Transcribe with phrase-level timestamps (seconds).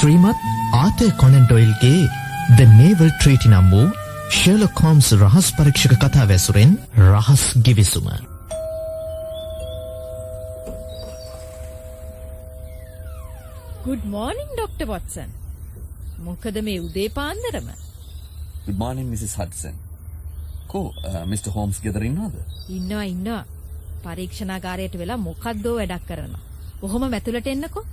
[0.00, 1.98] ශ්‍රීමත් ආතය කොනන්ඩොයිල්ගේ
[2.56, 3.88] ද නේවල් ට්‍රීටි නම් වූ
[4.32, 6.70] Sherlock Holmes රහස් පරීක්ෂක කතා වැසුරෙන්
[7.06, 8.06] රහස් ගිවිසුම.
[13.84, 15.36] ගුඩ් මෝනිින් ඩොක්ට වොටසන්
[16.20, 17.68] මොකද මේ උදේ පාන්දරම
[18.64, 19.36] Good morning, Mrs.
[19.36, 19.76] Hudson.
[20.66, 20.94] කෝ
[21.26, 21.46] මිට.
[21.48, 22.40] හෝම්ස් ගෙදරින්නවාද?
[22.70, 23.44] ඉන්නවා ඉන්නවා
[24.02, 26.42] පරීක්ෂණාගාරයට වෙලා මොකක්දෝ වැඩක් කරනවා.
[26.80, 27.84] කොහොම මැතුලට එන්නකෝ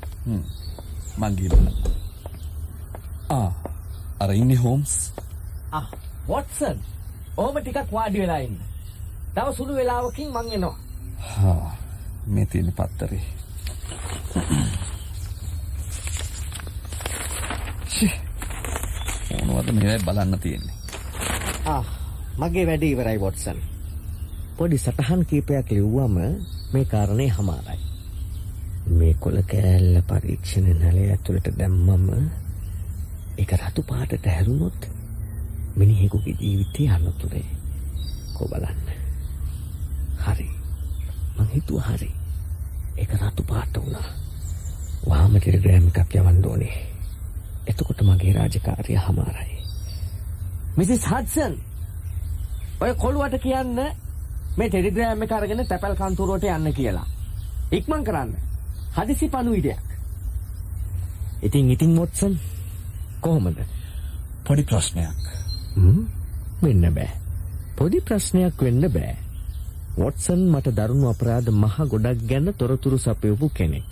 [1.18, 1.56] මංගේල.
[1.60, 1.97] ආ
[4.20, 4.94] අර ඉන්නේ හෝම්ස්
[5.72, 5.86] ආ
[6.28, 6.80] වොට්සන්
[7.38, 8.58] ඕම ටිකක් වාඩි වෙලා ඉන්න.
[9.36, 10.78] තව සුළු වෙලාවකින් මං එනවා.
[11.18, 11.76] හා
[12.28, 13.24] මේ තියෙන පත්තරේ.
[19.46, 20.76] මොනවද මේවයි බලන්න තියෙන්නේ.
[21.66, 21.84] ආ
[22.38, 23.60] මගේ වැඩ ඉවරයි වොට්සන්.
[24.58, 26.18] පොඩි සටහන් කීපයක් ලිව්වම
[26.74, 27.80] මේ කාරණේ හමාරයි.
[28.90, 32.47] මේ කොළ කෑල්ල පරීක්ෂණ නලය ඇතුළට දැම්මම
[33.38, 34.90] එක රතු පාටට හැරුණොත්
[35.76, 37.46] මිනිහෙකුගේ ජීවිතය අනතුරේ
[38.34, 38.80] කෝ බලන්න.
[40.18, 40.50] හරි
[41.38, 42.12] මං හිතුව හරි
[42.98, 44.10] එක රතු පාට වුණා.
[45.08, 46.78] වාම ටෙලිග්‍රෑම් එකක් යවන්න ඕනේ.
[47.68, 49.58] එතකොට මගේ රාජකාරිය හමාරයි.
[50.78, 51.54] මිසිස් හඩ්සන්
[52.82, 53.80] ඔය කොළුවට කියන්න
[54.58, 57.08] මේ ටෙලිග්‍රෑම් එක අරගෙන තැපැල් කන්තුරුවට යන්න කියලා.
[57.72, 58.36] ඉක්මන් කරන්න.
[58.96, 59.86] හදිසි පණුවිඩයක්.
[61.42, 62.40] ඉතින් ඉතින් මොට්සන්
[63.28, 63.60] කොහොමද?
[64.46, 65.24] පොඩි ප්‍රශ්නයක්.
[66.64, 67.10] වෙන්න බෑ.
[67.78, 69.16] පොඩි ප්‍රශ්නයක් වෙන්න බෑ.
[69.98, 73.88] වොට්සන් මට දරුණු අපරාධ මහ ගොඩක් ගැන තොරතුරු සපයපු කෙනෙක්.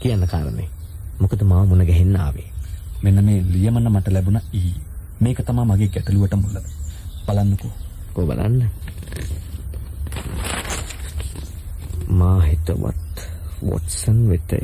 [0.00, 0.68] කියන්න කාරණේ.
[1.20, 2.48] මොකද මාව මුණ ගැහෙන්න ආවේ.
[3.02, 4.74] මෙන්න මේ ලියමන මට ලැබුණ ඊ.
[5.20, 6.56] මේක තමයි මගේ ගැටලුවට මුල.
[7.26, 7.72] බලන්නකෝ.
[8.14, 8.62] කෝ බලන්න.
[12.10, 13.16] මා හිතවත්
[13.62, 14.58] වොට්සන් වෙතය.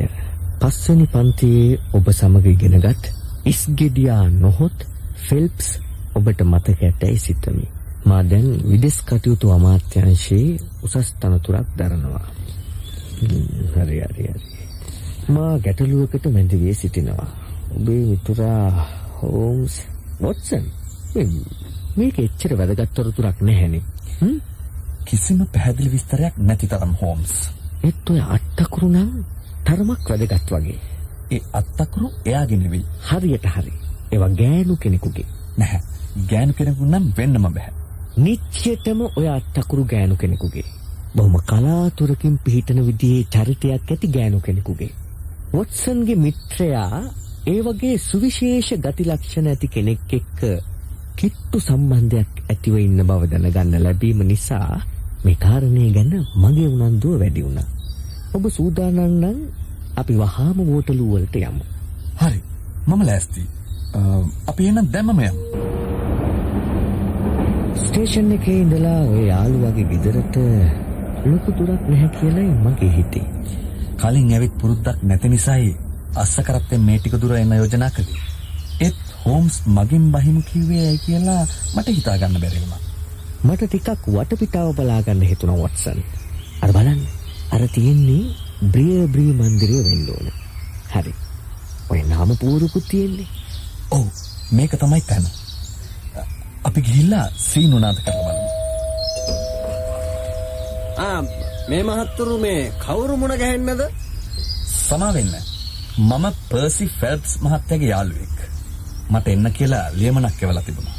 [0.61, 3.05] පස්වැනි පන්තියේ ඔබ සමග ඉගෙනගත්
[3.45, 4.87] ඉස්ගෙඩියා නොහොත්
[5.27, 5.69] ෆෙල්ප්ස්
[6.15, 7.67] ඔබට මතක ඇතැයි සිතමි.
[8.05, 12.27] මා දැන් විදෙස් කටයුතු අමාත්‍යංශයේ උසස් තනතුරක් දරනවා.
[13.19, 14.27] හරි හරි හරි.
[15.29, 17.29] මා ගැටලුවකට මැදිවී සිටිනවා.
[17.71, 19.75] ඔබේ මිතුරා හෝම්ස්
[20.21, 20.65] වොට්සන්
[21.97, 23.83] මේක එච්චර වැදගත් තොරතුරක් නැහැනේ.
[25.05, 27.33] කිසිම පැහැදිලි විස්තරයක් නැති තරම් හෝම්ස්.
[27.85, 29.11] ඒත් ඔය අට්ටකුරු නම්
[29.69, 30.79] තරමක් වැදගත් වගේ.
[31.31, 32.85] ඒ අත්තකුරු එයාගේ නෙවෙයි.
[33.03, 33.73] හරියට හරි.
[34.13, 35.27] ඒවා ගෑනු කෙනෙකුගේ.
[35.59, 35.81] නැහැ.
[36.31, 37.73] ගෑනු කෙනෙකු නම් වෙන්නම බෑ.
[38.19, 40.65] නිච්චයටම ඔය අට්ටකුරු ගෑනු කෙනෙකුගේ.
[41.15, 44.91] බොහොම කලාතුරකින් පිහිටන විදිහේ චරිතයක් ඇති ගෑනු කෙනෙකුගේ.
[45.53, 47.03] වොට්සන්ගේ මිත්‍රයා
[47.47, 50.41] ඒ වගේ සුවිශේෂ ගති ලක්ෂණ ඇති කෙනෙක් එක්ක
[51.17, 54.81] කිට්ටු සම්බන්ධයක් ඇතිව ඉන්න බව දැනගන්න ලැබීම නිසා
[55.25, 57.69] මේ කාරණේ ගැන මගේ උනන්දුව වැඩි වුණා.
[58.35, 59.39] ඔබ සූදානම් නම්
[59.97, 61.65] අපි වහාම වෝටලු වලට යමු.
[62.17, 62.41] හරි.
[62.87, 63.43] මම ලෑස්ති.
[64.47, 65.43] අපි එනම් දැම්මම යමු.
[67.79, 70.37] ස්ටේෂන් එකේ ඉඳලා ඔය යාළුවාගේ ගෙදරට
[71.25, 73.27] ලොකු දුරක් නැහැ කියලායි මගේ හිතේ.
[73.97, 75.77] කලින් ඇවිත් පුරුද්දක් නැති නිසායි
[76.15, 78.25] අස්ස කරත්තෙන් මේ ටික දුර එන්න යෝජනා කළේ.
[78.81, 81.43] ඒත් හෝම්ස් මගින් බහිමු කිව්වේ ඇයි කියලා
[81.75, 82.83] මට හිතා ගන්න බැරි වුණා.
[83.45, 86.05] මට ටිකක් වටපිටාව බලා ගන්න හිතුණා වොට්සන්.
[86.63, 87.18] අර බලන්න.
[87.59, 88.25] අර තියෙන්නේ
[88.65, 90.27] බ්‍රිය බ්‍රී මන්දිරය වෙන්න ඕන.
[90.91, 91.13] හරි.
[91.91, 93.27] ඔය නාම පුවරුකුත් තියෙන්නේ.
[93.91, 94.05] ඔව්
[94.53, 95.27] මේක තමයි තැන.
[96.65, 98.51] අපි ගිහිල්ලා සීනුනාද කරලා බලමු.
[100.99, 101.21] ආ
[101.69, 103.83] මේ මහත්තුරු මේ කවුරු මුණ ගැහෙන්නද?
[104.79, 105.35] සමා වෙන්න.
[106.01, 108.39] මම පර්සි ෆෙල්ප්ස් මහත්තයාගේ යාළුවෙක්.
[109.11, 110.97] මට එන්න කියලා ලියමනක් එවලා තිබුණා.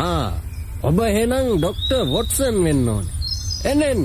[0.00, 0.28] ආ
[0.82, 3.16] ඔබ එහෙනම් ඩොක්ටර් වොට්සන් වෙන්න ඕනේ.
[3.64, 4.04] එන්න එන්න.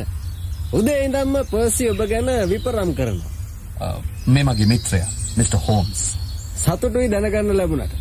[0.72, 3.94] උදේ ඉඳන්ම පර්සි ඔබ ගැන විපරම් කරනවා.
[4.28, 6.02] මේ මගේ මිත්‍රයා මිස්ටර් හෝම්ස්.
[6.58, 7.94] සතුටුයි දැනගන්න ලැබුණට.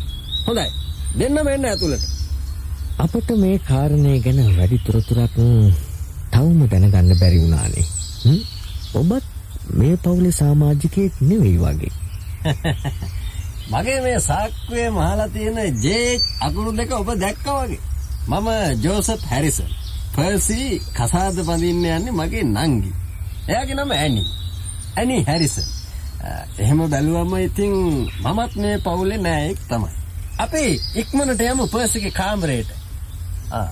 [0.47, 0.67] හොඳයි.
[1.15, 2.05] දෙන්නම එන්න ඇතුළට.
[2.97, 5.35] අපට මේ කාරණය ගැන වැඩි තොරතුරක්
[6.31, 7.85] තවම දැනගන්න බැරි වුණානේ.
[8.93, 9.25] ඔබත්
[9.73, 11.93] මේ පවුලේ සමාජිකයෙක් නෙවෙයි වගේ.
[13.71, 17.81] මගේ මේ සාක්කුවේ මහලා තියෙන ජේ අකුරු දෙක ඔබ දැක්කා වගේ.
[18.27, 18.49] මම
[18.83, 19.69] ජෝසප් හැරිසන්.
[20.13, 22.91] පර්සි කසාද බඳින්න යන්නේ මගේ නංගි.
[23.47, 24.23] එයාගේ නම ඇනි.
[24.97, 25.67] ඇනි හැරිසන්.
[26.59, 27.73] එහෙම බැලුවම ඉතින්
[28.23, 29.91] මමත් මේ පවුලේ නෑයෙක් තමයි.
[30.37, 30.63] අපි
[30.95, 32.69] ඉක්මනට යමු පර්සිගේ කාමරයට.
[33.51, 33.69] ආ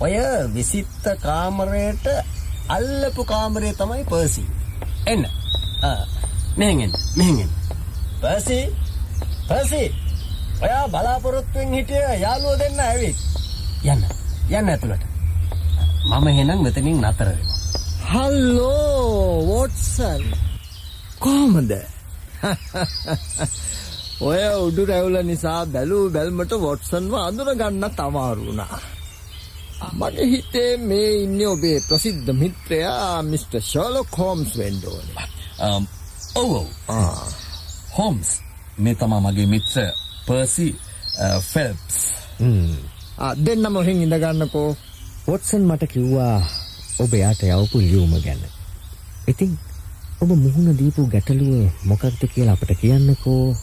[0.00, 0.14] ඔය
[0.54, 2.06] විසිත්ත කාමරයට
[2.68, 4.44] අල්ලපු කාමරේ තමයි පර්සි.
[5.06, 5.24] එන්න.
[5.82, 6.00] ආ
[6.56, 6.94] මෙහෙන් එන්න.
[7.16, 7.52] මෙහෙන් එන්න.
[8.20, 8.58] පර්සි
[9.48, 9.82] පර්සි
[10.62, 13.16] ඔයා බලාපොරොත්තුෙන් හිටිය යාළුවෝ දෙන්න ඇවිත්.
[13.84, 14.04] යන්න.
[14.50, 15.11] යන්න ඇතුළට.
[16.04, 17.58] මම එහෙනම් මෙතනින් නතර වෙනවා.
[18.04, 20.24] හල්ලෝ වොට්සන්
[21.18, 21.72] කොහොමද
[24.20, 28.78] ඔය උඩු රැවුල නිසා බැලූ බැල්මට වොට්සන්ව අඳුනගන්නත් අමාරු වුණා.
[29.92, 35.26] මගේ හිතේ මේ ඉන්නේ ඔබේ ප්‍රසිද්ධ මිත්‍රයා මිස්ටර් ෂර්ලොක් හෝම්ස් වෙන්න ඕනේ.
[35.60, 35.86] Um,
[36.34, 36.68] ඔව් ඔව්.
[37.98, 38.30] හෝම්ස්
[38.78, 39.86] මේ තමා මගේ මිත්‍ර
[40.26, 40.68] පර්සි
[41.42, 41.98] ෆෙල්ප්ස්.
[43.18, 44.16] ආ දෙන්නම හින් ඉඳ
[45.22, 45.32] ගන්නකෝ.
[45.32, 46.42] වොට්සන් මට කිව්වා
[46.98, 48.38] ඔබ යාට යවපු ලියුම ගැන.
[49.28, 49.58] ඉතින්
[50.20, 53.56] ඔබ මුහුණ දීපු ගැටලුව මොකක්ද කියලා අපිට කියන්නකෝ.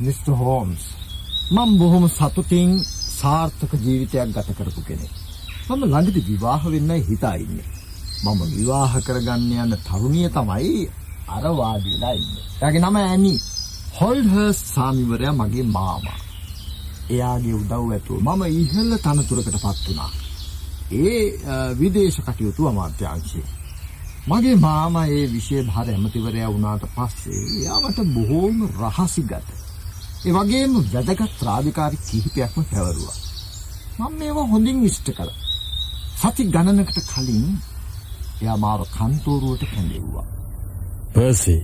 [0.00, 0.82] මිස්ටර් හෝම්ස්
[1.50, 2.84] මම බොහොම සතුටින්
[3.20, 5.10] සාර්ථක ජීවිතයක් ගත කරපු කෙනෙක්.
[5.68, 7.64] මම ළඟදි විවාහ වෙන්නයි හිතා ඉන්නේ.
[8.24, 10.90] මම විවාහ කරගන්න යන තරුණිය තමයි
[11.28, 12.44] අර වාඩි වෙලා ඉන්නේ.
[12.62, 13.40] එයාගේ නම ඇනි.
[14.00, 16.18] හොල්ඩ්හර්ස් සාමිවරයා මගේ මාමා.
[17.10, 20.25] එයාගේ උදව් ඇතුව මම ඉහළ තනතුරකටපත් වුණා.
[20.92, 23.46] ඒ අ, විදේශ කටයුතු අමාත්‍යාංශයේ.
[24.28, 29.32] මගේ මාමා ඒ විෂය භාර ඇමතිවරයා වුණාට පස්සේ එයා මට බොහෝම රහසිගත.
[30.26, 33.16] ඒ වගේම වැදගත් රාජකාරි කිහිපයක්ම පැවරුවා.
[33.98, 35.38] මම මේවා හොඳින් ඉෂ්ට කළා.
[36.16, 37.58] සති ගණනකට කලින්
[38.42, 40.26] එයා මාව කන්තෝරුවට කැඳෙව්වා.
[41.14, 41.56] පර්සි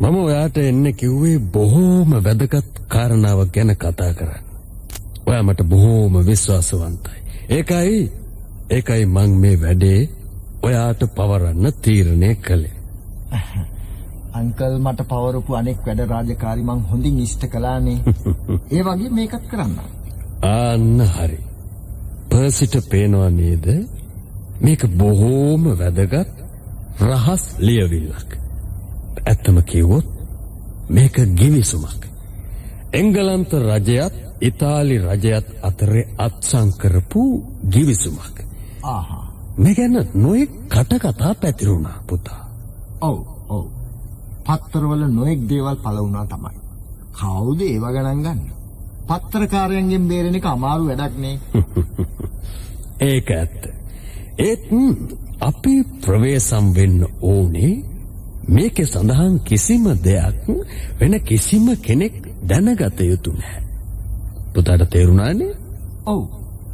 [0.00, 4.44] මම ඔයාට එන්න කිව්වේ බොහෝම වැදගත් කාරණාවක් ගැන කතා කරන්න.
[5.26, 7.18] ඔයා මට බොහෝම විශ්වාසවන්තයි.
[7.48, 8.12] ඒකයි
[8.70, 10.00] ඒකයි මං මේ වැඩේ
[10.62, 12.76] ඔයාට පවරන්න තීරණය කළේ.
[14.32, 17.98] අංකල් මට පවරපු අනෙක් වැඩ රාජකාරි මං හොඳින් ඉෂ්ට කළානේ.
[18.74, 19.78] ඒ වගේ මේකත් කරන්න.
[20.44, 21.38] ආන්න හරි.
[22.30, 23.66] පර්සිට පේනවා නේද?
[24.60, 26.30] මේක බොහෝම වැදගත්
[27.02, 28.30] රහස් ලියවිල්ලක්.
[29.24, 30.06] ඇත්තම කිව්වොත්
[30.90, 32.06] මේක ගිවිසුමක්.
[32.92, 37.24] එංගලන්ත රජයත් ඉතාලි රජයත් අතරේ අත්සන් කරපු
[37.68, 38.36] ගිවිසුමක්.
[38.84, 39.26] ආහා.
[39.56, 42.42] මේ ගැන නොයෙක් කටකතා පැතිරුණා පුතා.
[43.00, 43.18] ඔව්
[43.48, 43.66] ඔව්.
[44.46, 46.58] පත්තරවල නොඑක් දේවල් පළ වුණා තමයි.
[47.12, 48.40] කවුද ඒව ගණන් ගන්න?
[49.08, 51.36] පත්තරකාරයන්ගෙන් බේරෙන එක අමාරු වැඩක් නේ.
[53.10, 53.62] ඒක ඇත්ත.
[54.38, 54.64] ඒත්
[55.40, 57.72] අපි ප්‍රවේසම් වෙන්න ඕනේ
[58.48, 60.36] මේකේ සඳහන් කිසිම දෙයක්
[61.00, 63.62] වෙන කිසිම කෙනෙක් දැනගත යුතු නැහැ.
[64.54, 65.54] පුතාට තේරුණානේ?
[66.06, 66.22] ඔව්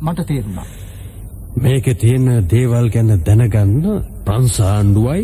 [0.01, 0.67] මට තේරුණා.
[1.57, 3.85] මේකේ තියෙන දේවල් ගැන දැනගන්න
[4.25, 5.23] ප්‍රංශ ආණ්ඩුවයි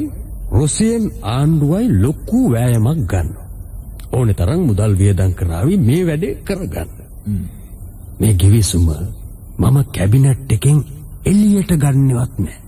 [0.51, 3.47] රුසියන් ආණ්ඩුවයි ලොකු වෑයමක් ගන්නවා.
[4.13, 6.91] ඕනේ තරම් මුදල් වියදම් කරાવી මේ වැඩේ කරගන්න.
[8.21, 8.89] මේ ගිවිසුම
[9.59, 10.79] මම කැබිනට් එකෙන්
[11.25, 12.59] එළියට ගන්නවත් නෑ.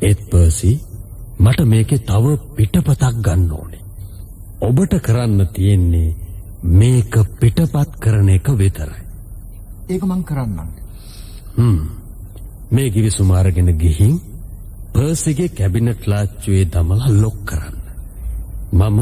[0.00, 0.72] ඒත් පර්සි
[1.38, 3.82] මට මේකේ තව පිටපතක් ගන්න ඕනේ.
[4.60, 6.14] ඔබට කරන්න තියෙන්නේ
[6.62, 9.02] මේක පිටපත් කරන එක විතරයි.
[9.88, 10.70] ඒක මං කරන්නම්.
[11.56, 12.03] හ්ම්.
[12.70, 14.20] මේ ගිවිසුම අරගෙන ගිහින්
[14.92, 17.76] පර්සිගේ කැබිනට් ලාච්චුවේ දමලා ලොක් කරන්න.
[18.72, 18.98] මම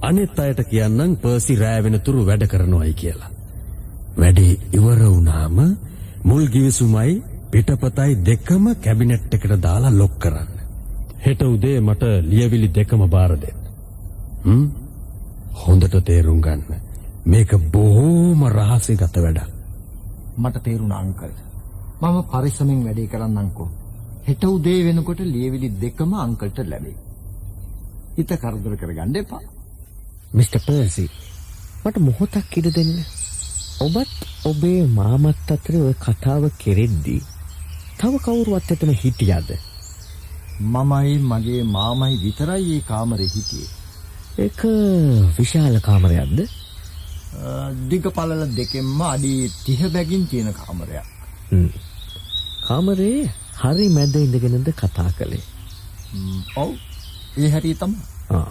[0.00, 3.30] අනිත් අයට කියන්නම් පර්සි රෑ වෙනතුරු වැඩ කරනවායි කියලා.
[4.18, 5.58] වැඩේ ඉවර වුණාම
[6.24, 10.52] මුල් ගිවිසුමයි පිටපතයි දෙකම කැබිනට් එකට දාලා ලොක් කරන්න.
[11.18, 13.58] හෙට උදේ මට ලියවිලි දෙකම බාර දෙන්න.
[14.44, 14.66] හ්ම්?
[15.56, 16.80] හොඳට තේරුම් ගන්න.
[17.24, 19.50] මේක බොහෝම රහසිගත වැඩක්.
[20.36, 21.47] මට තේරුණා අංකල්.
[22.00, 23.68] මම පරිස්සමෙන් වැඩේ කරන්නම්කෝ.
[24.26, 26.96] හෙට උදේ වෙනකොට ලියවිලි දෙකම අංකල්ට ලැබේ.
[28.16, 29.40] හිත කරදර කරගන්න එපා.
[30.32, 31.06] මිස්ටර් පර්සි
[31.84, 32.92] මට මොහොතක් ඉඩ දෙන්න.
[33.80, 34.14] ඔබත්
[34.44, 37.22] ඔබේ මාමත් අතරේ ඔය කතාව කෙරෙද්දී
[37.98, 39.50] තව කවුරුවත් එතන හිටියද?
[40.68, 43.68] මමයි මගේ මාමයි විතරයි ඒ කාමරේ හිටියේ.
[44.38, 44.60] ඒක
[45.36, 46.38] විශාල කාමරයක්ද?
[47.90, 51.06] දිග පළල දෙකෙන්ම අඩි 30 බැගින් තියෙන කාමරයක්.
[51.50, 51.70] හ්ම්.
[52.68, 53.20] කාමරේ
[53.56, 55.44] හරි මැද ඉඳගෙනද කතා කළේ.
[56.56, 56.70] ඔව්.
[57.38, 58.00] ඒ හැටි තමයි.
[58.30, 58.50] ආ.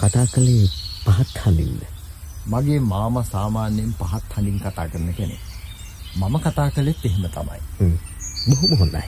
[0.00, 0.66] කතා කළේ
[1.06, 1.82] පහත් හඳින්ද?
[2.46, 5.42] මගේ මාමා සාමාන්‍යයෙන් පහත් හඬින් කතා කරන කෙනෙක්.
[6.16, 7.60] මම කතා කළෙත් එහෙම තමයි.
[7.80, 7.96] හ්ම්.
[8.46, 9.04] බොහොම හොඳයි.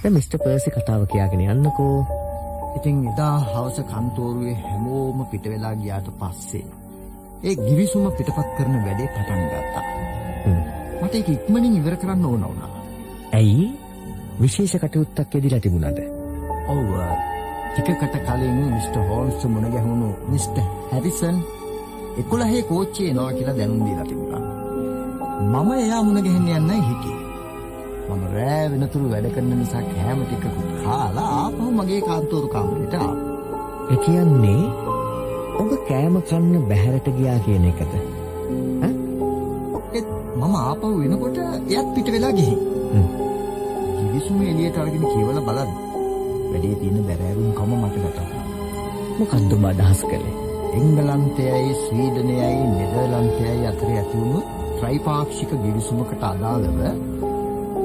[0.00, 1.98] දැන් මිස්ටර් පර්සි කතාව කියාගෙන යන්නකෝ.
[2.78, 6.64] ඉතින් එදා හවස කන්තෝරුවේ හැමෝම පිට වෙලා ගියාට පස්සේ
[7.42, 9.84] ඒ ගිවිසුම පිටපත් කරන වැඩේ පටන් ගත්තා.
[11.02, 12.75] මට ඒක ඉක්මනින් ඉවර කරන්න ඕන වුණා.
[13.32, 13.66] ඇයි?
[14.40, 15.98] විශේෂ කටයුත්තක් යෙදිලා තිබුණාද?
[16.68, 17.06] ඔව් අ,
[17.74, 21.38] ටිකකට කලින් මිස්ටර් හෝල්ස් මුණ ගැහුණු මිස්ටර් හැරිසන්
[22.18, 24.42] 11 කෝච්චිය එනවා කියලා දැනුම් දීලා තිබුණා.
[25.52, 27.20] මම එයා මුණ ගැහෙන්න යන්නයි හිටියේ.
[28.08, 33.16] මම රෑ වෙනතුරු වැඩ කරන නිසා කෑම ටිකකුත් කාලා ආපහු මගේ කාන්තෝරු කාමරේට ආවා.
[33.92, 34.62] ඒ කියන්නේ
[35.60, 37.92] ඔබ කෑම කන්න බැහැරට ගියා කියන එකද?
[40.38, 41.38] මම ආපහු වෙනකොට
[41.70, 42.58] එයත් පිට වෙලා ගිහින්.
[44.26, 44.28] හ්ම්.
[44.28, 45.70] කිවිසුම එළියට අරගෙන කියවලා බලන්න.
[46.50, 48.44] වැඩේ තියෙන බැරෑරුම් කම මට වැටහුණා.
[49.18, 50.34] මොකක්ද ඔබ අදහස් කළේ?
[50.74, 54.40] එංගලන්තයයි ස්වීඩනයයි නෙදර්ලන්තයයි අතර ඇති වුණු
[54.78, 56.80] ත්‍රිපාක්ෂික ගිවිසුමකට අදාළව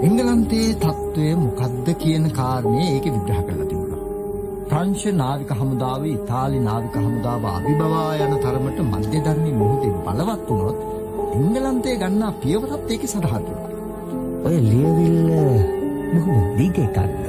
[0.02, 4.02] එංගලන්තයේ තත්ත්වය මොකද්ද කියන කාරණේ ඒකේ විග්‍රහ කරලා තිබුණා.
[4.70, 10.80] ප්‍රංශ නාවික හමුදාව ඉතාලි නාවික හමුදාව අභිබවා යන තරමට මධ්‍යධර්මී මුහුදේ බලවත් වුණොත්
[11.36, 13.70] එංගලන්තයේ ගන්නා පියවරත් ඒකේ සඳහන් වෙනවා.
[14.46, 15.81] ඔය ලියවිල්ල
[16.14, 17.26] බොහොම දිග එකක්ද?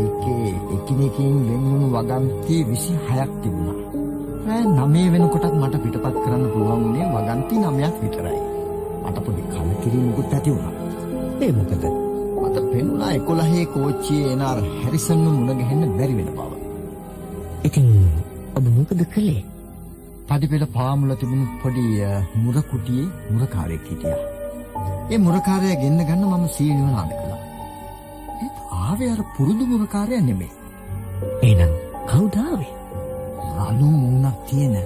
[0.00, 3.78] ඒකේ එකිනෙකින් වෙන්වුණු වගන්ති 26ක් තිබුණා.
[4.48, 8.40] ඈ 9 වෙනකොටත් මට පිටපත් කරන්න පුළුවන් වුණේ වගන්ති 9ක් විතරයි.
[9.04, 10.74] මට පොඩි කලකිරීමකුත් ඇති වුණා.
[11.40, 11.84] ඒ මොකද?
[12.42, 16.52] මට පෙනුණා 11 කෝච්චියේ එන අර හැරිසන්ව මුණ ගැහෙන්න බැරි වෙන බව.
[17.64, 17.90] ඉතින්
[18.56, 19.42] ඔබ මොකද කළේ?
[20.28, 21.84] පඩිපෙළ පාමුල තිබුණු පොඩි
[22.42, 24.22] මුර කුටියේ මුරකාරයෙක් හිටියා.
[25.12, 27.23] ඒ මුරකාරයා ගෙන්න ගන්න මම සීනිව නාද කළා.
[27.23, 27.23] ඒත්
[28.84, 30.52] ආවේ අර පුරුදු මුරකාරයා නෙමෙයි.
[31.48, 31.72] එහෙනම්
[32.10, 32.72] කවුද ආවේ?
[33.58, 34.76] රළු මූණක් තියෙන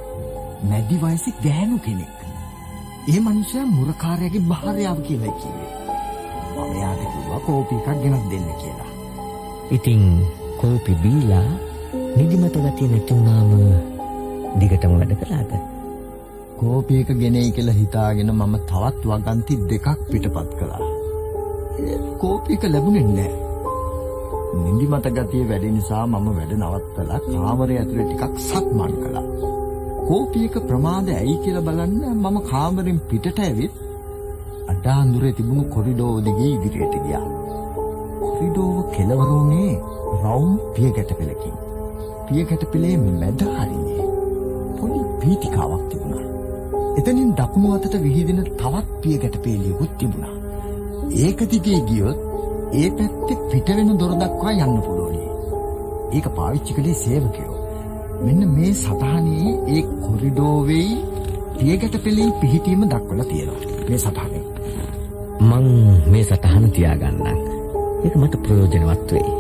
[0.71, 2.19] මැදි වයසේ ගෑනු කෙනෙක්.
[3.13, 5.71] ඒ මනුස්සයා මුරකාරයාගේ භාර්යාව කියලා කිව්වේ.
[6.57, 8.93] මම යාට කිව්වා කෝපි එකක් ගෙනත් දෙන්න කියලා.
[9.71, 10.05] ඉතින්
[10.61, 11.49] කෝපි බීලා
[12.17, 13.51] නිදිමත ගතිය නැති වුණාම
[14.61, 15.53] දිගටම වැඩ කළාද?
[16.61, 20.87] කෝපි එක ගෙනෙයි කියලා හිතාගෙන මම තවත් වගන්ති දෙකක් පිටපත් කළා.
[22.23, 23.48] කෝපි එක ලැබුණේ නැහැ.
[24.55, 29.27] නිදිමත ගතිය වැඩි නිසා මම වැඩ නවත්තලා කාමරය ඇතුලේ ටිකක් සක්මන් කළා.
[30.01, 33.75] කෝපි එක ප්‍රමාද ඇයි කියලා බලන්න මම කාමරෙන් පිටට ඇවිත්
[34.73, 37.27] අඩාඳුරේ තිබුණු කොරිඩෝව දිගේ ඉදිරියට ගියා.
[38.23, 39.75] කොරිඩෝව කෙළවර වුණේ
[40.23, 41.57] රවුම් පියගැට පෙළකින්.
[42.29, 44.07] පියගැට පෙළේ මැද හරියේ
[44.79, 46.25] පොඩි පීතිකාවක් තිබුණා.
[46.99, 50.35] එතනින් දකුණු අතට විහිදෙන තවත් පියගැට පෙළියකුත් තිබුණා.
[51.19, 52.28] ඒක දිගේ ගියොත්
[52.73, 55.23] ඒ පැත්තේ පිට වෙන දොර දක්වා යන්න පුළුවනි.
[56.13, 57.55] ඒක පාවිච්චි කළේ සේවකයෝ.
[58.25, 60.89] මෙන්න මේ සටහනේ ඒ කොරිඩෝවේ
[61.59, 63.63] පියගැට පෙළේ පිහිටීම දක්වලා තියෙනවා.
[63.89, 64.45] මේ සටහනේ.
[65.41, 65.67] මං
[66.11, 67.39] මේ සටහන තියාගන්නම්.
[68.05, 69.33] ඒක මට ප්‍රයෝජනවත් වෙයි.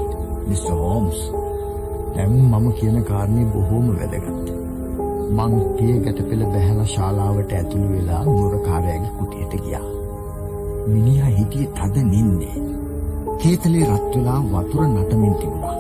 [0.48, 1.20] මිස්ටර් හෝම්ස්
[2.16, 4.48] දැන් මම කියන කාරණේ බොහොම වැදගත්.
[5.30, 9.86] මං පියගැට පෙළ බැහැලා ශාලාවට ඇතුළු වෙලා මුරකාරයාගේ කුටියට ගියා.
[10.86, 12.56] මිනිහා හිටියේ තද නින්නේ.
[13.40, 15.76] කේතලේ රත් වෙලා වතුර නටමින් තිබුණා.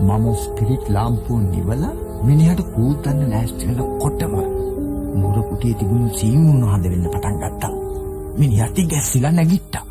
[0.00, 4.34] මම ස්පිරිට් ලාම්පුව නිවලා මිනිහට කූතන්න ලෑස්ති වෙනකොටම
[5.14, 7.72] මුර කුටියේ තිබුණු සීමුණ හද වෙන්න පටන් ගත්තා.
[8.38, 9.84] මිනිහා තිගැස්සිලා නැගිට්ටා.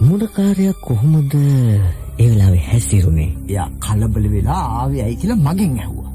[0.00, 1.80] මුරකාරයා කොහොමද ඒ
[2.20, 3.30] වෙලාවේ හැසිරුනේ?
[3.48, 6.12] එයා කලබල වෙලා ආවේ ඇයි කියලා මගෙන් ඇහුවා.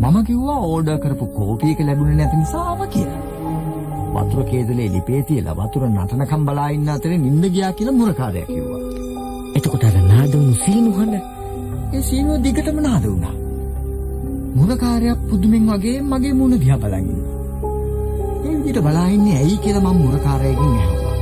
[0.00, 3.22] මම කිව්වා ඕඩර් කරපු කෝපි එක ලැබුණේ නැති නිසා ආවා කියලා.
[4.14, 9.03] වතුර කේදලේ ලිපේ තියලා වතුර නටනකම් බලා ඉන්න අතරේ නිින්ද ගියා කියලා මුරකාරයා කිව්වා.
[9.74, 11.14] එතකොට අර නාදුණු සීනු හඬ
[11.94, 13.34] ඒ සීනුව දිගටම නාද වුණා.
[14.56, 17.32] මුරකාරයා පුදුමෙන් වගේ මගේ මුණ දිහා බලන් ඉන්නවා.
[18.44, 21.14] ඒ විදිහට බලා ඉන්නේ ඇයි කියලා මම මුරකාරයාගෙන් ඇහුවා.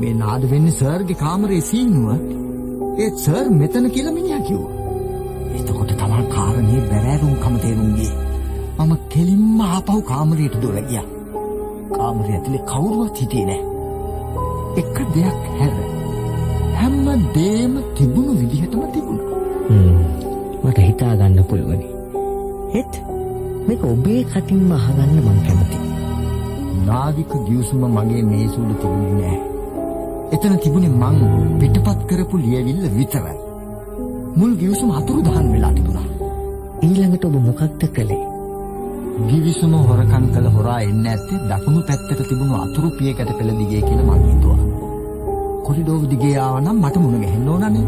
[0.00, 2.08] මේ නාද වෙන්නේ සර්ගේ කාමරේ සීනුව.
[2.98, 4.74] ඒත් සර් මෙතන කියලා මිනිහා කිව්වා.
[5.56, 8.18] එතකොට තමයි කාරණේ බැරෑරුම්කම තේරුම් ගියේ.
[8.78, 11.06] මම කෙලින්ම ආපහු කාමරයට දොර ගියා.
[11.96, 13.64] කාමරය ඇතුලේ කවුරුවත් හිටියේ නැහැ.
[14.76, 15.89] එක දෙයක් හැර
[16.80, 19.30] හැම දෙයක්ම තිබුණු විදිහටම තිබුණා.
[20.62, 21.86] මට හිතා ගන්න පුළුවනි.
[22.74, 22.92] හෙත්
[23.66, 25.88] මේක ඔබේ කටින්ම අහගන්න මං කැමතියි.
[26.86, 29.38] නාවික ගිවිසුම මගේ මේසුවල තිබුණේ නැහැ.
[30.32, 31.16] එතන තිබුණේ මං
[31.60, 33.36] පිටපත් කරපු ලියවිල්ල විතරයි.
[34.36, 36.08] මුල් ගිවිසුම අතුරුදහන් වෙලා තිබුණා.
[36.82, 38.24] ඊළඟට ඔබ මොකක්ද කළේ?
[39.26, 44.28] ගිවිසුම හොරකම් කළ හොරා එන්න ඇත්තේ දකුණු පැත්තට තිබුණු අතුරු පියකට පෙළ දිගේ කියලා මං
[44.28, 44.89] හිතුවා.
[45.66, 47.84] කොරිඩෝව දිගේ ආවනම් මට මුණ ගැහෙන්න ඕනනේ.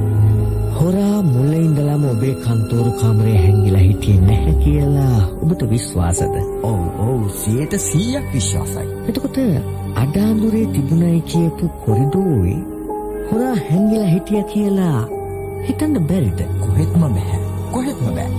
[0.74, 6.36] හොරා මුල ඉඳලම ඔබේ කන්තෝරු කාමරේ හැංගිලා හිටියේ නැහැ කියලා ඔබට විශ්වාසද?
[6.62, 8.86] ඔව් ඔව් 100% විශ්වාසයි.
[9.08, 9.38] එතකොට
[9.96, 12.58] අඩාඳුරේ තිබුණයි කියපු කොරිඩෝවේ
[13.28, 14.98] හොරා හැංගිලා හිටියා කියලා
[15.66, 16.40] හිතන්න බැරිද?
[16.60, 17.38] කොහෙත්ම බෑ.
[17.70, 18.30] කොහෙත්ම බෑ.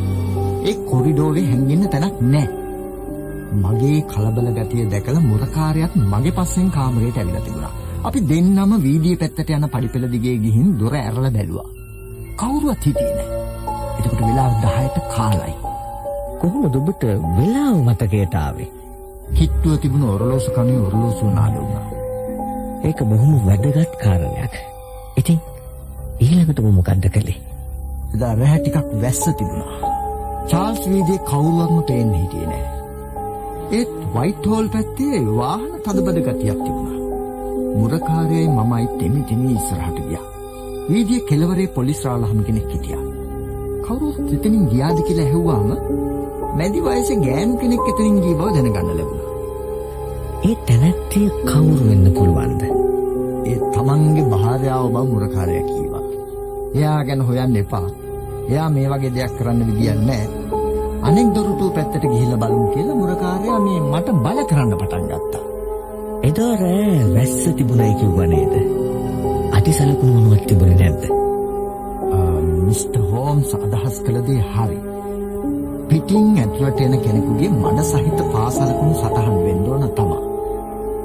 [0.65, 2.61] ඒ කොරිඩෝවේ හැංගෙන්න තැනක් නැහැ.
[3.61, 7.73] මගේ කලබල ගතිය දැකලා මුරකාරයාත් මගේ පස්සෙන් කාමරයට ඇවිල්ලා තිබුණා.
[8.03, 11.69] අපි දෙන්නම වීදියේ පැත්තට යන පඩිපෙළ දිගේ ගිහින් දොර ඇරලා බැලුවා.
[12.37, 13.37] කවුරුවත් හිටියේ නැහැ.
[13.97, 15.53] එතකොට වෙලාව 10ට කාලයි.
[16.41, 17.05] කොහොමද ඔබට
[17.37, 18.67] වෙලාව මතකයට ආවේ?
[19.33, 21.85] කිට්ටුව තිබුණ ඔරලෝසු කණේ ඔරලෝසු නාද වුණා.
[22.83, 24.59] ඒක බොහොම වැදගත් කාරණයක්.
[25.17, 25.39] ඉතින්
[26.19, 27.39] ඊළඟට ඔබ මොකද්ද කළේ?
[28.13, 29.91] එදා රැහැ ටිකක් වැස්ස තිබුණා.
[30.47, 32.73] චාල්ස් වීදියේ කවුරුවත්ම පේන්නේ හිටියේ නැහැ.
[33.71, 36.82] ඒත් වයිට් හෝල් පැත්තේ වාහන තදබද ගතියක් තිබුණා.
[37.77, 40.25] මුරකාරයයි මමයි තෙමි තෙමි ඉස්සරහට ගියා.
[40.89, 43.03] වීදියේ කෙළවරේ පොලිස් රාළහම් කෙනෙක් හිටියා.
[43.85, 45.69] කවුරුත් එතනින් ගියාද කියලා ඇහුවාම
[46.57, 49.31] මැදි වයසේ ගෑනු කෙනෙක් එතනින් ගිය බව දැනගන්න ලැබුණා.
[50.43, 52.61] ඒ තැනැත්තිය කවුරු වෙන්න පුළුවන්ද?
[53.45, 56.03] ඒ තමන්ගේ භාර්යාව බව මුරකාරයා කීවා.
[56.75, 57.87] එයා ගැන හොයන්න එපා.
[58.49, 60.27] එයා මේ වගේ දෙයක් කරන්න විදියක් නැහැ.
[61.03, 65.52] අනෙක් දොරටුව පැත්තට ගිහිල්ලා බලමු කියලා මුරකාරයා මේ මට බල කරන්න පටන් ගත්තා.
[66.23, 68.53] එදා රෑ වැස්ස තිබුණයි කිව්වා නේද?
[69.51, 71.03] අතිසලකුණු මොනවත් තිබුණේ නැද්ද?
[72.65, 74.77] මිස්ටර් හෝම්ස් අදහස් කළ දේ හරි.
[75.89, 80.19] පිටින් ඇතුළට එන කෙනෙකුගේ මඩ සහිත පාසලකුණු සටහන් වෙන්න ඕන තමයි.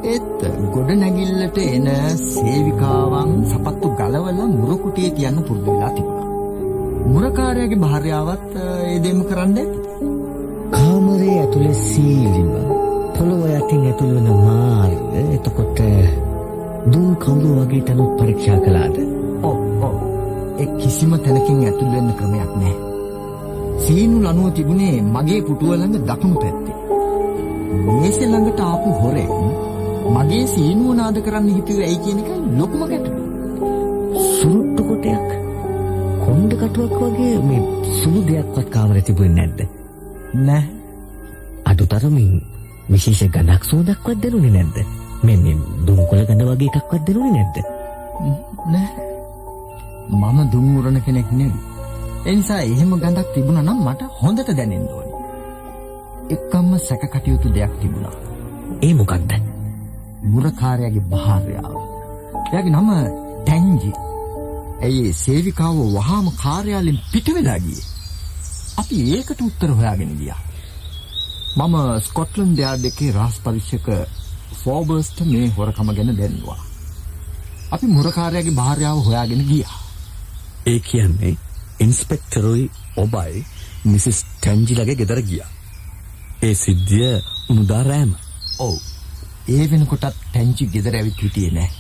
[0.04, 1.90] ඒත් ගොඩ නැගිල්ලට එන
[2.28, 6.28] සේවිකාවන් සපත්තු ගලවලා මුරකුටියේ තියන්න පුරුදු වෙලා තිබුණා.
[7.08, 9.78] මුරකාරයාගේ භාර්යාවත් ඒ දෙම කරන්න ඇති.
[10.72, 12.77] කාමරේ ඇතුලේ සීලිම
[13.18, 14.98] පොළොව යටින් ඇතුල් වෙන මාර්ග
[15.28, 15.78] එතකොට
[16.87, 18.96] දුම් කවුරු වගේ තැනුත් පරීක්ෂා කළාද?
[19.42, 19.96] ඔව් ඔව්.
[20.58, 22.76] ඒ කිසිම තැනකින් ඇතුල් වෙන්න ක්‍රමයක් නැහැ.
[23.78, 26.76] සීනු ලනුව තිබුණේ මගේ පුටුව ළඟ දකුණු පැත්තේ.
[27.92, 29.32] මේසෙ ළඟට ආපු හොරෙක්
[30.14, 33.18] මගේ සීනුව නාද කරන්න හිතුවේ ඇයි කියන එකයි ලොකුම ගැටලුව.
[34.30, 35.28] සුරුට්ටු කොටයක්
[36.22, 37.62] කොණ්ඩ කටුවක් වගේ මේ
[37.96, 39.60] සුළු දෙයක්වත් කාමරේ තිබුණේ නැද්ද?
[40.37, 40.70] නැහැ.
[41.66, 42.32] අඩුතරමින්
[42.88, 44.78] විශේෂ ගඳක් සුවඳක්වත් දැනුනේ නැද්ද?
[45.23, 47.57] මේ මේ දුම්කොළ ගඳ වගේ එකක්වත් දැනුනේ නැද්ද?
[48.66, 49.07] නැහැ.
[50.11, 51.61] මම දුම් උරන කෙනෙක් නෙවෙයි.
[52.26, 55.16] ඒ නිසා එහෙම ගඳක් තිබුණා නම් මට හොඳට දැනෙන්න ඕනේ.
[56.30, 58.16] එක්කම්ම සැකකටයුතු දෙයක් තිබුණා.
[58.83, 59.33] ඒ මොකක්ද?
[60.25, 61.76] මුරකාරයාගේ භාර්යාව.
[62.47, 62.90] එයාගේ නම
[63.42, 63.92] ටැන්ජි.
[64.83, 67.87] ඇයි සේවිකාව වහාම කාර්යාලයෙන් පිට වෙලා ගියේ?
[68.78, 70.40] අපි ඒකට උත්තර හොයාගෙන ගියා.
[71.58, 71.74] මම
[72.06, 73.86] ස්කොට්ලන්ඩ් යාඩ් එකේ රහස් පරීක්ෂක
[74.60, 76.60] ෆෝබර්ස්ට මේ හොරකම ගැන දැන්නුවා.
[77.70, 79.78] අපි මුරකාරයාගේ භාර්යාව හොයාගෙන ගියා.
[80.66, 81.32] ඒ කියන්නේ
[81.80, 83.42] ඉන්ස්පෙක්ටරුයි ඔබයි
[83.84, 85.50] මිසිස් ටැන්ජිලගේ ගෙදර ගියා.
[86.42, 87.10] ඒ සිද්ධිය
[87.50, 88.14] උනුදා රෑම.
[88.58, 88.78] ඔව්.
[89.48, 91.70] ඒ වෙනකොටත් ටැන්ජි ගෙදර ඇවිත් හිටියේ නෑ.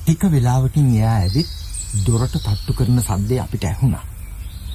[0.00, 1.54] ටික වෙලාවකින් එයා ඇවිත්
[2.06, 4.04] දොරට තට්ටු කරන සද්දේ අපිට ඇහුණා.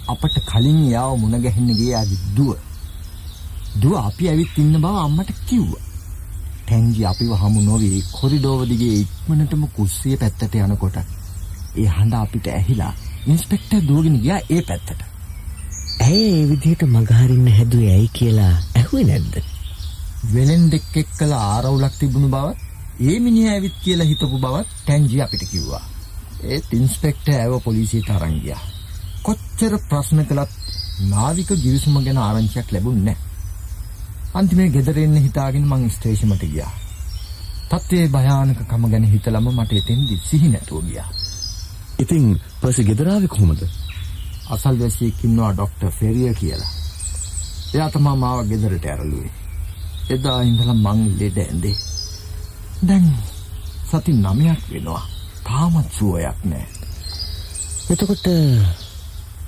[0.07, 2.68] අපට කලින් එයාව මුණ ගැහෙන්න ගියේ ආදි දුව.
[3.75, 5.86] දුව අපි ඇවිත් ඉන්න බව අම්මට කිව්වා.
[6.62, 10.97] ටැන්ජි අපිව හමු නොවි කොරිඩෝව දිගේ ඉක්මනටම කුස්සිය පැත්තට යනකොට
[11.75, 12.93] ඒ හඬ අපිට ඇහිලා
[13.25, 15.01] ඉන්ස්පෙක්ටර් දුවගෙන ගියා ඒ පැත්තට.
[16.01, 19.36] ඇයි ඒ විදිහට මගහරින්න හැදුවේ ඇයි කියලා ඇහුවේ නැද්ද?
[20.25, 22.58] වෙලෙන් දෙක් එක්කලා ආරවුලක් තිබුණු බවත්
[23.01, 25.86] ඒ මිනිහා ඇවිත් කියලා හිතපු බවත් ටැන්ජි අපිට කිව්වා.
[26.45, 28.62] ඒත් ඉන්ස්පෙක්ටර් ඇව පොලිසියට අරන් ගියා.
[29.23, 30.53] කොච්චර ප්‍රශ්න කළත්
[31.08, 33.28] නාවික ගිවිසුම ගැන ආරංචියක් ලැබුණේ නැහැ.
[34.33, 36.71] අන්තිමේ ගෙදර එන්න හිතාගෙන මං ස්ටේෂමට ගියා.
[37.69, 41.09] තත්ත්වයේ භයානකකම ගැන හිතලම මට එතෙන්දි සිහි නැතුව ගියා.
[41.99, 43.61] ඉතින් පර්සි ගෙදරාවේ කොහොමද?
[44.49, 46.71] අසල්වැසියෙක් ඉන්නවා ડોක්ටර් ෆෙරියර් කියලා.
[47.73, 49.31] එයා තමයි මාව ගෙදරට ඇරළුවේ.
[50.09, 51.75] එදා ඉඳලා මං ලෙඩ ඇඳේ.
[52.83, 53.09] දැන්
[53.85, 55.03] සති 9ක් වෙනවා.
[55.43, 56.67] තාමත් සුවයක් නැහැ.
[57.89, 58.27] එතකොට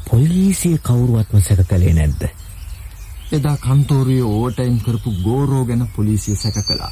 [0.08, 2.41] පොලිසිය කවුරුවත්ම සැක කළේ නැද්ද?
[3.32, 6.92] එදා කන්තෝරුවේ ඕවර්ටයිම් කරපු ගෝරෝ ගැන පොලිසිය සැක කළා.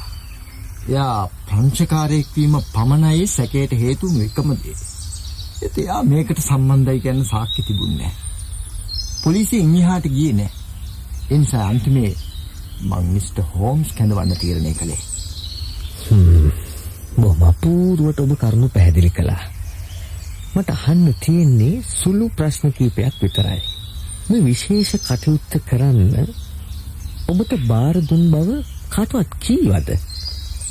[0.88, 4.76] එයා ප්‍රංශකාරයෙක් වීම පමණයි සැකයට හේතුණු එකම දේ.
[5.62, 8.14] ඒත් එයා මේකට සම්බන්ධයි කියන සාක්ෂි තිබුණේ නැහැ.
[9.24, 10.56] පොලිසිය ඉන්හිහාට ගියේ නැහැ.
[11.30, 12.12] ඒ නිසා අන්තිමේ
[12.82, 15.00] මං මිස්ටර් හෝම්ස් කැඳවන්න තීරණය කළේ.
[17.16, 19.42] බොහොම අපූර්වට ඔබ කරුණු පැහැදිලි කළා.
[20.54, 23.60] මට අහන්න තියෙන්නේ සුළු ප්‍රශ්න කීපයක් විතරයි.
[24.30, 26.28] මේ විශේෂ කටයුත්ත කරන්න
[27.28, 29.88] ඔබට බාර දුන් බව කාටවත් කීවද?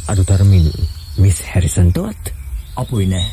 [0.07, 0.69] අදුතරමින්
[1.17, 2.31] මිස් හැරිසන්ටවත්
[2.75, 3.27] අපුයි නෑ.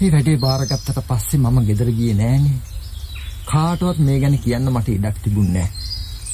[0.00, 2.58] මේ වැඩේ බාරගත්තට පස්සේ මම ගෙදර ගියේ නෑනේ.
[3.44, 5.72] කාටවත් මේ ගැන කියන්න මට ඉඩක් තිබුණේ නෑ.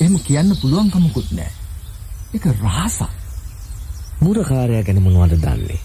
[0.01, 1.51] එහෙම කියන්න පුළුවන් කමකුත් නෑ.
[2.35, 3.11] ඒක රහසක්.
[4.21, 5.81] මුරකාරයා ගැන මොනවද දන්නේ?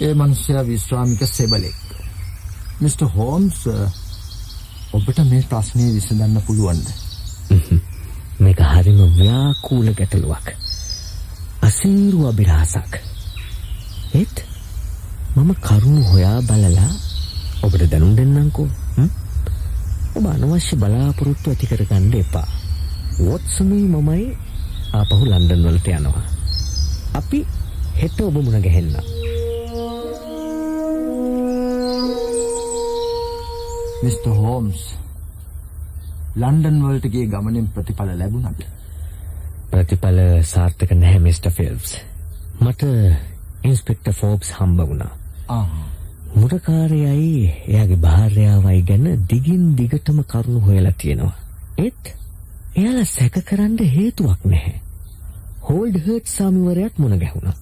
[0.00, 1.82] ඒ මනුස්සයා විශ්‍රාමික සෙබලෙක්.
[2.80, 3.66] මිස්ටර් හෝම්ස්
[4.92, 6.88] ඔබට මේ ප්‍රශ්නේ විසඳන්න පුළුවන්ද?
[8.38, 10.52] මේක හරිම ව්‍යාකූල ගැටලුවක්.
[11.62, 12.98] අසීරු අභිරහසක්.
[14.14, 14.44] ඒත්
[15.36, 16.90] මම කරුණු හොයා බලලා
[17.62, 18.68] ඔබට දැනුම් දෙන්නම්කෝ.
[18.96, 19.08] හ්ම්?
[20.14, 22.48] ඔබ අනවශ්‍ය බලාපොරොත්තු ඇති කරගන්න එපා.
[23.20, 24.28] වොට්සනුයි මමයි
[24.92, 26.24] ආපහු ලන්ඩන් වලට යනවා.
[27.14, 27.46] අපි
[27.96, 29.21] හෙට ඔබ මුණ ගැහෙන්න.
[34.02, 34.84] මිස්ටර් හෝම්ස්
[36.36, 38.66] ලන්ඩන් වලට ගිය ගමනෙන් ප්‍රතිඵල ලැබුණද?
[39.70, 41.96] ප්‍රතිඵල සාර්ථක නැහැ මිස්ටර් ෆිල්ප්ස්.
[42.60, 42.92] මට
[43.64, 45.12] ඉන්ස්පෙක්ටර් ෆෝබ්ස් හම්බ වුණා.
[45.50, 45.66] ආ
[46.34, 51.36] මුරකාරයයි එයාගේ භාර්යාවයි ගැන දිගින් දිගටම කරුණු හොයලා තියෙනවා.
[51.78, 52.14] ඒත්
[52.76, 54.74] එයාලා සැක කරන්න හේතුවක් නැහැ.
[55.62, 57.56] හෝල්ඩ් හර්ට් සාමිවරයාත් මුණ ගැහුණා.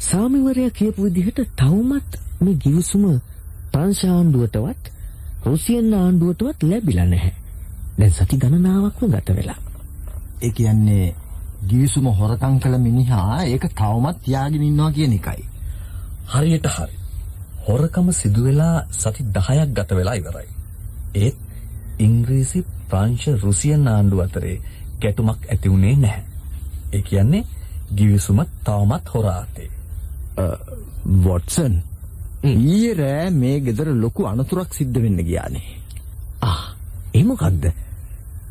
[0.00, 3.04] සාමිවරයා කියපු විදිහට තවමත් මේ ගිවිසුම
[3.72, 4.92] ප්‍රංශ ආණ්ඩුවටවත්
[5.44, 7.34] රුසියන් ආණ්ඩුවටවත් ලැබිලා නැහැ.
[7.98, 9.60] දැන් සති ගණනාවක්ම ගත වෙලා.
[10.42, 11.14] ඒ කියන්නේ
[11.64, 15.44] ගිවිසුම හොරකම් කළ මිනිහා ඒක තවමත් තියාගෙන ඉන්නවා කියන එකයි.
[16.26, 16.94] හරියට හරි.
[17.68, 20.48] හොරකම සිදු වෙලා සති 10ක් ගත වෙලා ඉවරයි.
[21.16, 21.36] ඒත්
[21.98, 24.56] ඉංග්‍රීසි ප්‍රංශ රුසියන් ආණ්ඩුව අතරේ
[25.00, 26.24] ගැටුමක් ඇති වුණේ නැහැ.
[26.92, 27.44] ඒ කියන්නේ
[27.96, 29.70] ගිවිසුම තවමත් හොරාතේ.
[31.24, 31.74] වොට්සන්
[32.42, 35.66] ඊයේ රෑ මේ ගෙදර ලොකු අනතුරක් සිද්ධ වෙන්න ගියානේ.
[36.42, 36.62] ආ
[37.14, 37.64] ඒ මොකද්ද?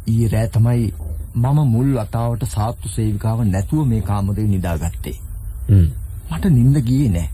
[0.08, 0.94] ඊයේ රෑ තමයි
[1.36, 5.18] මම මුල් වතාවට සාත්තු සේවිකාව නැතුව මේ කාමරේ නිදාගත්තේ.
[6.32, 7.30] මට නිින්ද ගියේ නෑ.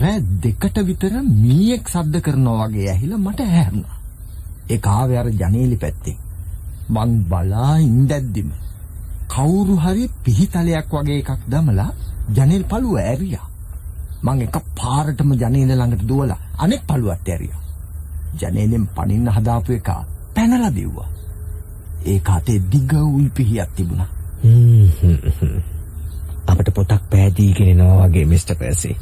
[0.00, 3.96] රෑ දෙකට විතර මීයක් සද්ද කරනවා වගේ ඇහිලා මට ඇහැරුණා.
[4.70, 6.16] ඒක ආවේ අර ජනේලි පැත්තේ.
[6.90, 8.50] මං බලා ඉඳද්දිම
[9.28, 11.90] කවුරු හරි පිහිතලයක් වගේ එකක් දමලා
[12.34, 13.51] ජනේල් පළුව ඇරියා.
[14.22, 17.60] මං එක පාරටම ජනේල ළඟට දුවලා අනෙක් පළුවට ඇරියා.
[18.40, 19.88] ජනේලෙන් පනින්න හදාපු එක
[20.34, 21.08] පැනලා දිව්වා.
[22.04, 24.10] ඒක අතේ දිග උල් පිහියක් තිබුණා.
[26.46, 28.96] අපිට පොතක් පෑදීගෙන එනවා වගේ මිස්ටර් පර්සි.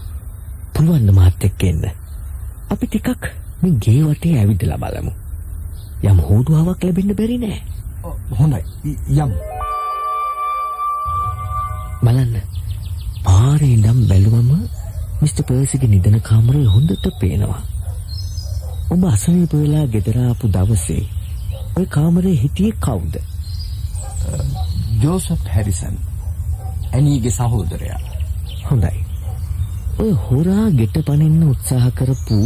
[0.74, 1.84] පුළුවන් ද මාත් එක්ක එන්න.
[2.70, 3.22] අපි ටිකක්
[3.62, 5.12] මේ ගේ වටේ ඇවිදලා බලමු.
[6.02, 7.60] යම් හෝඩුවාවක් ලැබෙන්න බැරි නෑ.
[8.32, 8.60] හොඳයි
[9.14, 9.36] යමු.
[12.02, 12.36] බලන්න.
[13.24, 14.79] පාරේ ඉඳන් බැලුවම
[15.20, 17.62] මිස්ටර් පර්සිගේ නිදන කාමරය හොඳට පේනවා.
[18.90, 21.02] ඔබ අසනීප වෙලා ගෙදර ආපු දවසේ
[21.76, 23.14] ඔය කාමරේ හිටියේ කවුද?
[25.02, 25.96] ජෝසප් හැරිසන්
[26.92, 28.00] ඇනීගේ සහෝදරයා.
[28.64, 28.98] හොඳයි.
[29.98, 32.38] ඔය හොරා ගෙට පනින්න උත්සාහ කරපු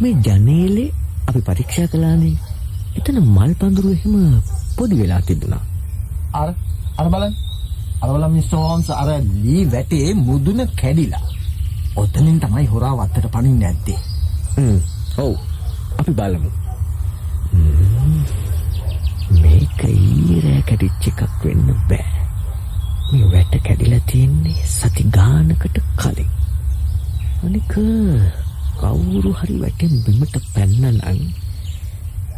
[0.00, 0.88] මේ ජනේලේ
[1.28, 2.36] අපි පරීක්ෂා කළානේ.
[2.96, 4.14] එතන මල් පඳුරු එහෙම
[4.76, 5.64] පොඩි වෙලා තිබුණා.
[6.34, 6.48] අර
[6.96, 7.34] අර බලන්න.
[8.02, 9.10] අර බලන්න මිස්ටර් හෝම්ස් අර
[9.42, 11.26] ලී වැටේ මුදුන කැඩිලා.
[11.96, 13.98] ඔතනින් තමයි හොරා වත්තට පනින්න ඇත්තේ.
[14.56, 14.80] හ්ම්.
[15.18, 15.34] ඔව්.
[15.98, 16.50] අපි බලමු.
[19.42, 22.06] මේක ඊරෑ කැඩිච්ච එකක් වෙන්න බෑ.
[23.12, 26.30] මේ වැට කැඩිලා තියෙන්නේ සති ගානකට කලින්.
[27.44, 27.74] අනික
[28.80, 31.20] කවුරු හරි වැටෙන් බිමට පැන්නනම්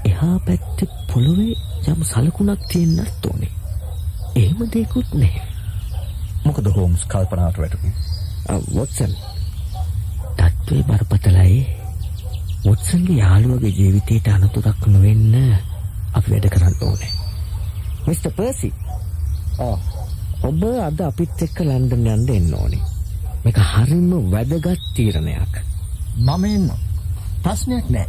[0.04, 1.54] එහා පැත්තේ පොළොවේ
[1.88, 3.52] යම් සලකුණක් තියෙන්නත් ඕනේ.
[4.36, 5.46] එහෙම දෙයක්වත් නැහැ.
[6.44, 7.94] මොකද හෝම්ස් කල්පනාවට වැටුනේ?
[8.74, 9.14] වොට්සන්
[10.72, 11.56] තත්ත්වය බරපතලයි
[12.64, 15.34] වොට්සන්ගේ යාළුවගේ ජීවිතයට අනතුරක් නොවෙන්න
[16.12, 17.10] අපි වැඩ කරන්න ඕනේ
[18.06, 18.70] මිස්ටර් පර්සි
[20.42, 22.80] ඔබ අද අපිත් එක්ක ලන්ඩන් යන්න එන්න ඕනේ
[23.44, 25.60] මේක හරිම වැදගත් තීරණයක්
[26.20, 26.70] මම එන්න.
[27.42, 28.08] ප්‍රශ්නයක් නෑ.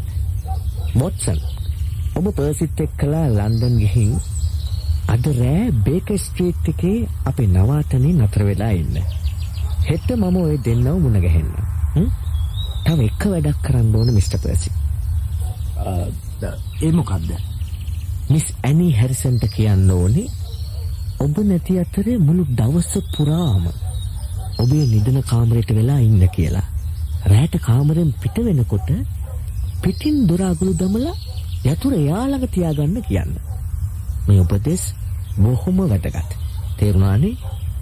[0.95, 1.43] වොට්සන්
[2.15, 4.17] ඔබ පර්සිත් එක්කලා ලන්ඩන් ගිහින්
[5.09, 8.99] අද රෑ බේකර් ස්ට්‍රීට් එකේ අපේ නවාතනේ නතර වෙලා ඉන්න.
[9.85, 11.55] හෙට මම ඔය දෙන්නව මුණ ගැහෙන්න.
[11.95, 12.11] හ්ම්?
[12.85, 14.69] තව එක වැඩක් කරන්න ඕන මිස්ටර් පර්සි.
[16.81, 17.29] ඒ මොකද්ද?
[18.29, 20.27] මිස් ඇනි හැරිසන්ට කියන්න ඕනේ
[21.19, 23.65] ඔබ නැති අතරේ මුළු දවස පුරාම
[24.59, 26.67] ඔබේ නිදන කාමරයට වෙලා ඉන්න කියලා.
[27.25, 28.89] රෑට කාමරෙන් පිට වෙනකොට
[29.81, 31.15] පිටින් දොර අගලු දමලා
[31.65, 33.33] යතුරු එයා ළඟ තියාගන්න කියන්න.
[34.27, 34.83] මේ උපදෙස්
[35.37, 36.31] බොහොම වැදගත්.
[36.77, 37.35] තේරුණානේ?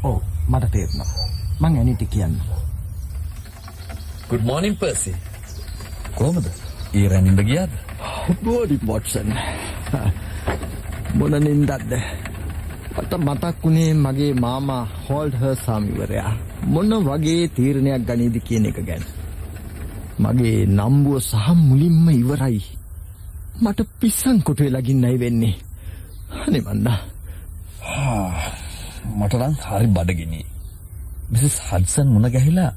[0.03, 1.09] ඔව් මට තේරුණා.
[1.59, 2.35] මං ඇනිට කියන්න.
[4.31, 5.11] Good morning Percy.
[6.15, 6.45] කොහමද?
[6.93, 7.71] ඊ රැනින්ද ගියාද?
[8.43, 9.29] බෝඩි වොට්සන්.
[11.13, 11.93] මොන නින්දක්ද?
[12.93, 16.31] මට මතක් වුණේ මගේ මාමා හෝල්ඩ් හර් සාමිවරයා
[16.67, 19.03] මොන වගේ තීරණයක් ගනීද කියන එක ගැන.
[20.19, 22.61] මගේ නම්බුව සහ මුලින්ම ඉවරයි.
[23.61, 25.55] මට පිස්සන් කොටුවේ ලගින්නයි වෙන්නේ.
[26.37, 26.99] අනේ මන්දා.
[29.17, 30.39] මට නම් හරි බඩගිනි.
[31.31, 32.71] මිසස් හඩ්සන් මුණ ගැහිලා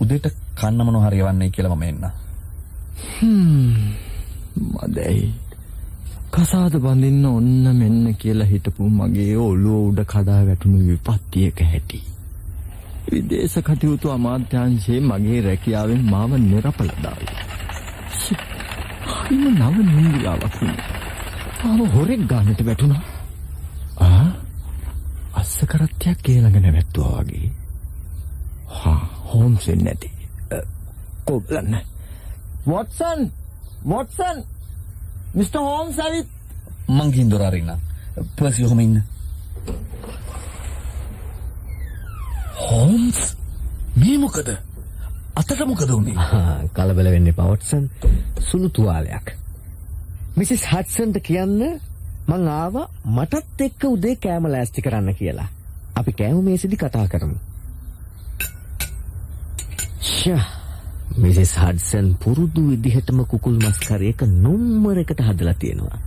[0.00, 2.04] උදේට කන්න මොනවා හරි යවන්නේ කියලා මම එන්න.
[4.72, 5.34] මදැයි.
[6.32, 12.00] කසාද බඳින්න ඔන්න මෙන්න කියලා හිටපු මගේ ඔළුව උඩ කඩා වැටුණු විපත්තියක හැටි.
[13.08, 17.36] විදේශ කටයුතු අමාත්‍යංශයේ මගේ රැකියාවෙන් මාව නිරපල දාවේ.
[18.12, 18.34] ෂි,
[19.10, 20.88] හරිම නව නින්දියාවක් වුණා.
[21.60, 23.02] මාව හොරෙක් ගන්නට වැටුණා.
[24.00, 24.26] ආ
[25.34, 27.48] අස්ස කරත්තයක් ඒ ළඟ නැවැත්තුවා වගේ.
[28.74, 30.23] හා හෝම්ස් වෙන්නේ නැති.
[31.24, 31.78] කොබ්ලන්න.
[32.66, 33.30] වොට්සන්
[33.84, 34.44] වොට්සන්
[35.34, 36.28] මිස්ටර් හෝම්ස් ඇවිත්
[36.88, 37.72] මං ගිහින් දොර අරින්න.
[38.36, 39.02] පර්සි ඔහම ඉන්න.
[42.60, 43.36] හෝම්ස්
[43.96, 44.52] මේ මොකද?
[45.34, 45.90] අතට මොකද?
[46.16, 47.88] ආ, කලබල වෙන්න එපා වොට්සන්.
[48.40, 49.34] සුළු තුවාලයක්.
[50.36, 51.80] මිසිස් හඩ්සන්ට කියන්න
[52.28, 55.48] මං ආවා මටත් එක්ක උදේ කෑම ලෑස්ති කරන්න කියලා.
[55.96, 57.36] අපි කෑම මේසෙදි කතා කරමු.
[60.24, 60.44] ෂා
[61.14, 65.98] මිසස් හඩ්සන් පුරුදු විදිහටම කුකුල් මස් කරේක නොම්මරකට හදලා තියෙනවා.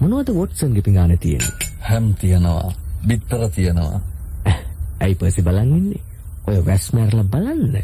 [0.00, 1.54] මොනවද වොට්සන්ගේ පිඟානේ තියෙන්නේ?
[1.80, 2.70] හැම් තියනවා.
[3.06, 3.98] බිත්තර තියනවා.
[5.00, 6.02] ඇයි පර්සි බලන් ඉන්නේ?
[6.46, 7.76] ඔය වැස්මැරලා බලන්න.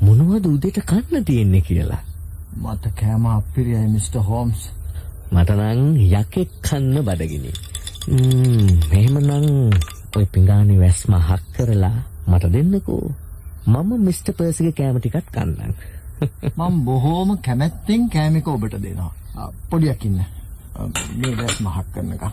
[0.00, 2.02] මොනවද උදේට කන්න තියෙන්නේ කියලා.
[2.58, 4.68] මට කෑම අපිරියයි මිස්ටර් හෝම්ස්.
[5.32, 5.82] මට නම්
[6.12, 7.52] යකෙක් කන්න බඩගිනි.
[8.10, 9.70] ම්ම් එහෙමනම්
[10.16, 13.04] ඔය පිඟානේ වැස්ම හක් කරලා මට දෙන්නකෝ.
[13.66, 15.72] මම මිස්ටර් පර්සිගේ කෑම ටිකක් කන්නම්.
[16.58, 19.12] මම බොහෝම කැමැත්තෙන් කෑමක ඔබට දෙනවා.
[19.36, 20.20] ආ, පොඩියක් ඉන්න.
[21.16, 22.32] මේ වැස්ම හක් කරනකම්.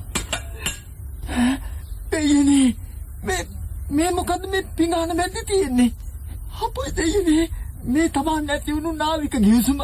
[2.12, 2.76] දෙයනේ
[3.24, 3.42] මේ
[3.92, 5.92] මේ මොකද මේ පිඟාන මැද්දේ තියෙන්නේ?
[6.60, 7.50] අපේ දෙයනේ
[7.86, 9.80] මේ තමන් නැති වුණු නාවික ගිවිසුම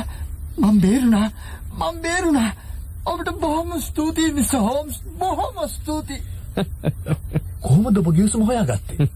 [0.62, 1.28] මම බේරුණා
[1.72, 2.50] මම බේරුණා
[3.06, 6.22] ඔබට බොහොම ස්තුතියි මිස් හෝම්ස් බොහොම ස්තුතියි
[7.60, 9.08] කොහොමද ඔබ ගිවිසුම හොයාගත්තේ?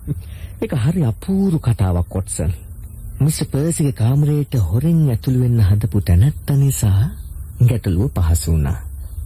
[0.62, 2.52] ඒක හරි අපූරු කතාවක් වොට්සන්.
[3.18, 7.10] මිස්ටර් පර්සිගේ කාමරයට හොරෙන් ඇතුළු වෙන්න හදපු තැනැත්ත නිසා
[7.60, 8.78] ගැටලුව පහසු වුණා.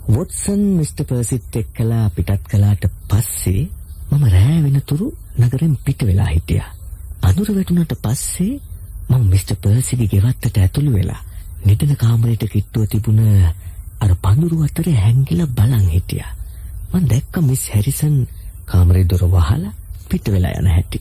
[0.08, 3.62] වොට්සන් මිස්ටර් පර්සිත් එක්කලා පිටත් කළාට පස්සේ
[4.10, 5.06] මම රෑ වෙනතුරු
[5.38, 6.70] නගරෙන් පිට වෙලා හිටියා.
[7.22, 8.54] අඳුර වැටුණාට පස්සේ
[9.08, 11.20] මම මිස්ටර් පර්සිගේ ගෙවත්තට ඇතුළු වෙලා
[11.62, 13.22] නිදන කාමරයට කිට්ටුව තිබුණ
[14.00, 16.30] අර පඳුරු අතරේ හැංගිලා බලන් හිටියා.
[16.90, 18.16] මම දැක්ක මිස් හැරිසන්
[18.70, 19.72] කාමරේ දොර වහලා
[20.08, 21.00] පිට වෙලා යන හැටි.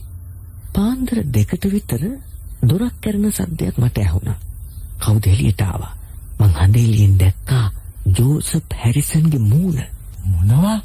[0.74, 2.02] පාන්දර දෙකට විතර
[2.62, 4.38] දොරක් කැරෙන සද්දයක් මට ඇහුණා.
[4.98, 5.92] කවුද එළියට ආවා?
[6.40, 7.66] මං හඳේලියෙන් දැක්කා
[8.10, 9.80] ජෝසප් හැරිසන්ගේ මූණ.
[10.24, 10.78] මොනවා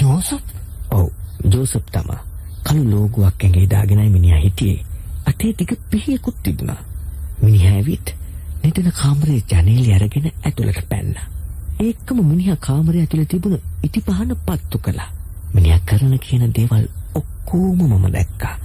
[0.00, 0.44] ජෝසප්
[0.90, 1.08] ඔව්
[1.46, 2.20] ජෝසප් තමා.
[2.62, 4.84] කළු ලෝගුවක් ඇඟේ දාගෙනයි මිනිහා හිටියේ.
[5.26, 6.80] අතේ දිග පිහියකුත් තිබුණා.
[7.42, 8.14] මිනිහා ඇවිත්
[8.64, 11.26] නිදන කාමරේ ජනේලෙ අරගෙන ඇතුළට පැන්නා.
[11.80, 15.10] ඒකම මිනිහා කාමරය ඇතුළේ තිබුණ ඉටි පහන පත්තු කළා.
[15.54, 18.56] මිනිහා කරන කියන දේවල් ඔක්කොම මම දැක්කා.